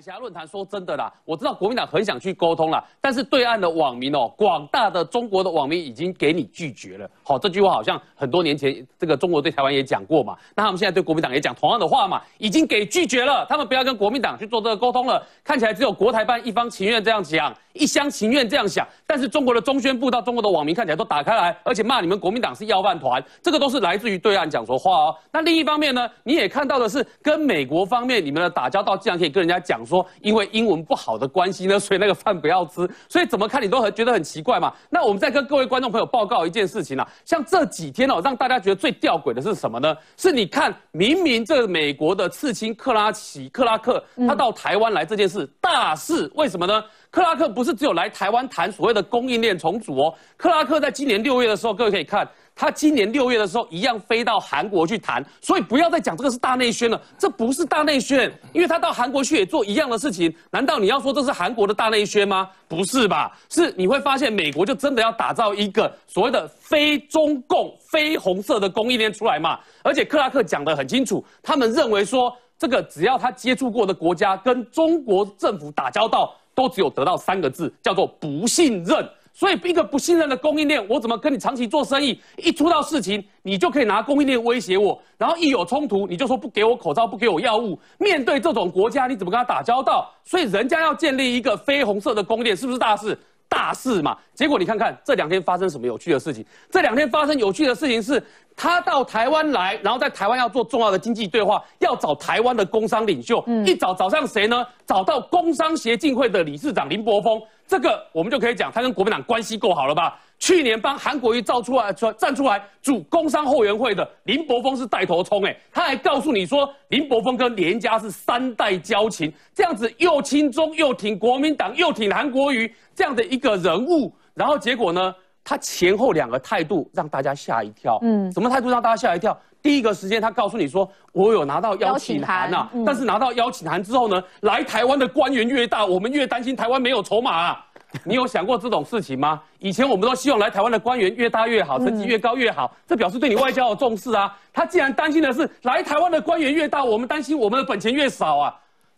[0.00, 7.06] 海峡论坛说真的啦，我知道国民党很想去沟通啦，但是对岸的网民哦，广大的中国的网民已经给你拒绝了。
[7.22, 15.22] 好，这句话好像很多年前这个中国对台湾也讲过嘛，那他们现在对国民党也讲同样的话嘛，已经给拒绝了，他们不要跟国民党去做这个沟通了。
[15.44, 25.16] 看起来只有国台办一方情愿这样讲，一厢情愿这样想，但是中国的中宣部到中国的网民看起来都打开来，而且骂你们国民党是要饭团，这个都是来自于对岸讲说话哦。
[25.32, 34.72] 那另一方面呢，你也看到的是跟美国方面你们的打交道，竟然可以跟人家讲说，因为英文不好的关系呢， 所以那个饭不要吃，所以怎么看你都很觉得很奇怪嘛。
[34.88, 39.96] 那我们再跟各位观众朋友报告一件事情啊，像这几天哦，让大家觉得最吊诡的是什么呢？
[40.16, 46.82] 是你看，明明这美国的刺青克拉奇克拉克，他到台湾来这件事大事，为什么呢？
[47.10, 52.28] 克拉克不是只有来台湾谈所谓的供应链重组哦，克拉克在今年六月的时候，各位可以看。
[52.54, 62.46] 他今年六月的时候一样飞到韩国去谈，所以不要再讲这个是大内宣了，这不是大内宣，因为他到韩国去也做一样的事情，难道你要说这是韩国的大内宣吗？
[62.68, 63.32] 不是吧？
[63.48, 69.58] 是你会发现美国就真的要打造一个所谓的非中共、非红色的供应链出来嘛？
[69.82, 79.08] 而且克拉克讲得很清楚，他们认为说这个只要他接触过的国家跟中国政府打交道，都只有得到三个字，叫做不信任。
[79.32, 82.20] 所以一个不信任的供应链，我怎么跟你长期做生意？
[82.36, 87.78] 一出到事情，你就可以拿供应链威胁我，然后一有冲突，你就说不给我口罩，不给我药物。
[87.98, 90.10] 面对这种国家，你怎么跟他打交道？
[90.24, 93.16] 所以人家要建立一个非红色的供应链，是不是大事？
[93.60, 94.16] 大事嘛。
[94.34, 96.42] 结果你看看这两天发生什么有趣的事情？
[96.70, 98.22] 这两天发生有趣的事情是，
[98.56, 103.44] 他到台湾来，然后在台湾要做重要的经济对话，要找台湾的工商领袖。
[103.66, 104.66] 一找找上谁呢？
[104.86, 107.38] 找到工商协进会的理事长林柏峰。
[107.70, 110.18] 这个我们就可以讲，他跟国民党关系够好了吧？
[110.40, 129.36] 去年帮韩国瑜造出来、站出来主工商后援会的林柏峰是带头冲，哎，他还告诉你说，林柏峰跟连家是三代交情，这样子又亲中又挺国民党又挺韩国瑜这样的一个人物，然后结果呢，他前后两个态度让大家吓一跳，嗯，什么态度让大家吓一跳？
[129.62, 137.66] 第一个时间他告诉你说，我有拿到邀请函呐，但是拿到邀请函之后呢，来台湾的官员越大，我们越担心台湾没有筹码啊。
[138.04, 139.42] 你有想过这种事情吗？
[139.58, 144.32] 以前我们都希望来台湾的官员越大越好，成绩越高越好，这表示对你外交有重视啊。
[144.52, 148.54] 他既然担心的是来台湾的官员越大，我们担心我们的本钱越少啊，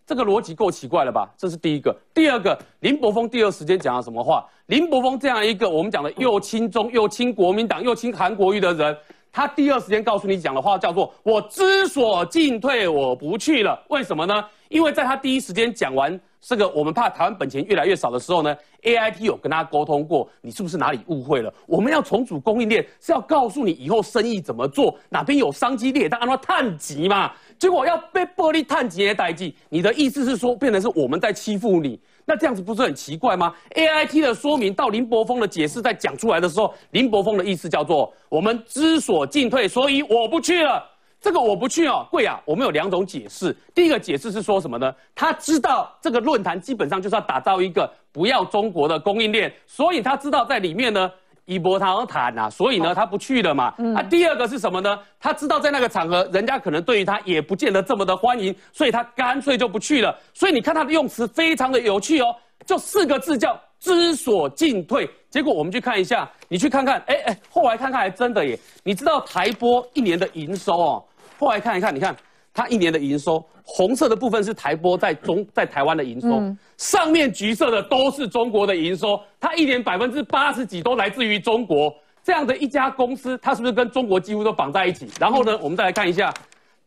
[0.07, 1.31] 这个逻辑够奇怪了吧？
[1.37, 1.97] 这是第一个。
[2.13, 4.45] 第二个，林柏峰第二时间讲了什么话？
[4.67, 8.97] 林柏峰这样一个我们讲的又亲中又亲国民党又亲韩国瑜的人，
[9.33, 13.83] 他第二时间告诉你讲的话叫做“我知所进退，我不去了”。
[13.89, 14.45] 为什么呢？
[14.69, 16.21] 因为在他第一时间讲完。
[16.45, 21.55] 这个我们怕台湾本钱越来越少的时候呢，A I T 有跟他沟通过，你是不是哪里误会了？
[21.69, 27.31] 我们要重组供应链，是要告诉你以后生意怎么做，哪边有商机，列，当按照碳级嘛。
[27.61, 31.97] 结果要被玻璃碳级的代替，你的意思是说，变成是我们在欺负你？
[32.25, 40.89] 那这样子不是很奇怪吗？A I T 的说明到林柏峰的解释在讲出来的时候，林柏峰的意思叫做我们知所进退，所以我不去了。
[41.21, 42.41] 这个我不去哦，贵啊！
[42.45, 43.57] 我们有两种解释。
[43.73, 44.93] 第一个解释是说什么呢？
[45.15, 51.09] 他知道这个论坛基本上就是要打造一个不要中国的供应链，所以他知道在里面呢
[51.53, 53.75] 一波汤谈啊，所以呢他不去了嘛。
[53.95, 54.99] 啊，第二个是什么呢？
[55.21, 60.17] 他知道在那个场合，人家可能对于他也不见得这么的欢迎，所以他干脆就不去了。
[60.33, 65.09] 所以你看他的用词非常的有趣哦，就四个字叫知所进退。
[65.31, 68.59] 结果我们去看一下，你去看看，哎哎，后来看看还真的耶。
[68.85, 71.05] 你知道台播一年的营收哦？
[71.39, 72.15] 后来看一看，你看
[72.55, 76.43] 它一年的营收，红色的部分是台玻在中在台湾的营收，
[76.77, 81.95] 上面橘色的都是中国的营收，它一年百分之八十几都来自于中国。
[82.23, 85.09] 这样的一家公司，它是不是跟中国几乎都绑在一起？
[85.19, 86.33] 然后呢，我们再来看一下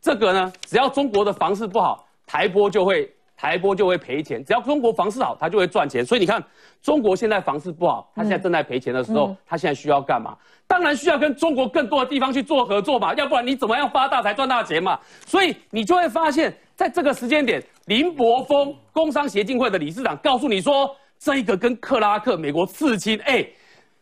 [0.00, 3.12] 这个呢，只要中国的房市不好，台玻就会。
[3.36, 6.04] 台波就会赔钱，只要中国房市好，它就会赚钱。
[6.04, 6.42] 所以你看，
[6.82, 10.34] 中国现在房市不好，它现在正在赔钱的时候，它现在需要干嘛？
[10.66, 14.98] 当然需要跟中国更多的地方去做合作嘛，要不然你怎么样发大财赚大钱嘛？
[15.26, 23.46] 所以你就会发现，在这个时间点，林柏峰工商协进会的理事长告诉你说，这个跟克拉克美国刺青，哎，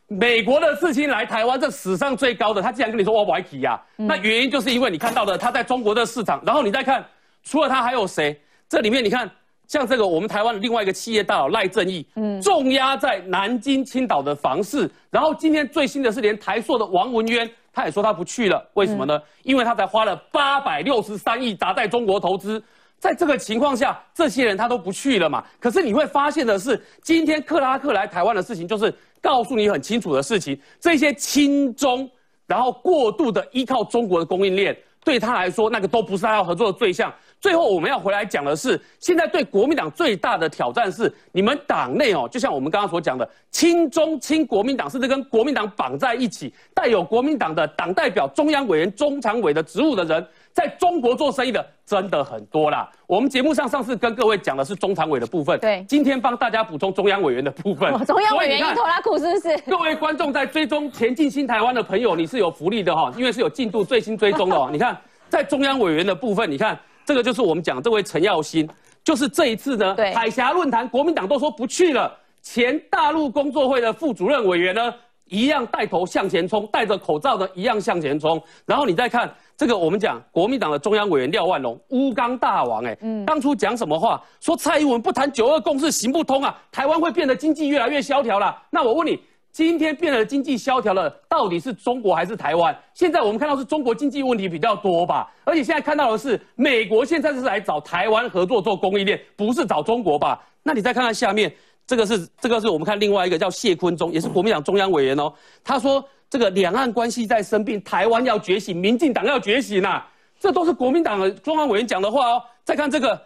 [0.06, 3.78] 美国的刺青来台湾，这史上最高的，他竟然跟你说我不起呀？
[3.96, 7.04] 那原因就是因为你看到的他在中国的市场，然后你再看，
[7.42, 8.40] 除了他还有谁？
[8.74, 9.30] 这里面你看，
[9.68, 14.90] 像这个我们台湾的另外一个企业大佬赖正义，嗯，重压在南京、青岛的房市。
[15.12, 18.68] 然后今天最新的是，连台塑的王文渊，他也说他不去了。
[18.74, 19.16] 为什么呢？
[19.44, 22.60] 因为他才花了八百六十三亿砸在中国投资。
[22.98, 25.44] 在这个情况下，这些人他都不去了嘛。
[25.60, 28.92] 可是你会发现的是，今天克拉克来台湾的事情，就是
[29.22, 32.10] 告诉你很清楚的事情：这些亲中，
[32.48, 34.76] 然后过度的依靠中国的供应链。
[35.04, 37.12] 对他来说，那个都不是他要合作的对象。
[37.40, 52.88] 最后我们要回来讲的是，现在对国民党最大的挑战是，你们党内哦，就像我们刚刚所讲的，亲中亲国民党，甚至跟国民党绑在一起，带有国民党的党代表、中央委员、中常委的职务的人，在中国做生意的真的很多啦。
[53.06, 57.92] 我们节目上上次跟各位讲的是中常委的部分，对，今天帮大家补充中央委员的部分。
[58.06, 59.58] 中央委员一头拉苦是不是？
[59.68, 64.68] 各位观众在追踪前进新台湾的朋友，你是有福利的哈，因为是有进度最新追踪的哦。
[64.72, 64.96] 你看，
[65.28, 66.78] 在中央委员的部分，你看。
[67.06, 68.66] 这个就是我们讲这位陈耀新，
[69.04, 72.10] 就是这一次呢，海峡论坛，国民党都说不去了。
[72.40, 74.94] 前大陆工作会的副主任委员呢，
[75.26, 78.42] 一样带头向前冲，戴着口罩的一样向前冲。
[78.66, 84.22] 然后你再看这个，我们讲国民党的中央委员廖万龙，乌钢大王，哎，当初讲什么话？
[84.40, 88.62] 说蔡英文不谈九二共识行不通啊，台湾会变得经济越来越萧条啦。
[88.70, 89.18] 那我问你。
[89.54, 92.76] 今天变得经济萧条了，到底是中国还是台湾？
[92.92, 100.44] 现在我们看到是中国经济问题比较多吧，而且现在看到的是美国现在是来找台湾合作做供应链，不是找中国吧？
[100.64, 101.54] 那你再看看下面，
[101.86, 105.32] 这个是这个是我们看另外一个叫谢坤中，也是国民党中央委员哦。
[105.62, 110.02] 他说这个两岸关系在生病，台湾要觉醒，民进党要觉醒呐，
[110.38, 112.42] 这都是国民党的中央委员讲的话哦。
[112.64, 113.20] 再看这个。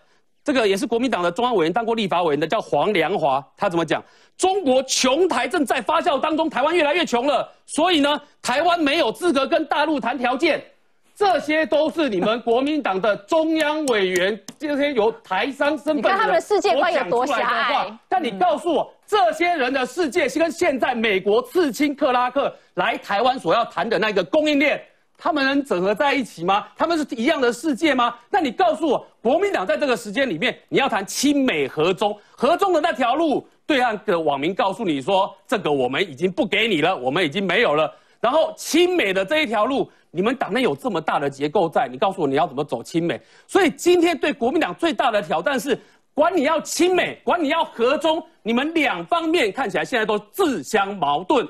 [0.44, 3.44] 这个也是国民党的中央委员，当过立法委员的，叫黄良华。
[3.54, 4.02] 他怎么讲？
[4.38, 10.64] 中国穷台正在发酵当中，台湾越来越穷了，所以呢，台湾没有资格跟大陆谈条件。
[11.18, 17.98] 这些都是你们国民党的中央委员， 这些由台商身份的人世界观有多狭隘。
[18.08, 24.80] 但你告诉我，这些人的世界跟现在美国刺青克拉克来台湾所要谈的那个供应链。
[25.20, 26.68] 他们能整合在一起吗？
[26.76, 28.14] 他们是一样的世界吗？
[28.30, 37.92] 那你告诉我，国民党在这个时间里面，你要谈亲美和中，和中的那条路，对岸的网民告诉你说，这个我们已经不给你了，我们已经没有了。
[38.20, 43.20] 然后亲美的这一条路，你们党内有这么大的结构在，你告诉我你要怎么走亲美？
[43.46, 45.78] 所以今天对国民党最大的挑战是，
[46.12, 51.48] 管你要亲美，管你要和中，你们两方面看起来现在都自相矛盾。